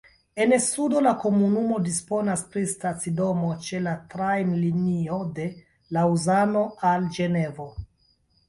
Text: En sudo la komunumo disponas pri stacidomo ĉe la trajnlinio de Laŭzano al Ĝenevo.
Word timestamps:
En 0.43 0.53
sudo 0.67 1.01
la 1.07 1.11
komunumo 1.23 1.77
disponas 1.87 2.43
pri 2.55 2.63
stacidomo 2.71 3.51
ĉe 3.67 3.81
la 3.89 3.93
trajnlinio 4.15 5.21
de 5.37 5.47
Laŭzano 5.99 6.65
al 6.95 7.07
Ĝenevo. 7.21 7.71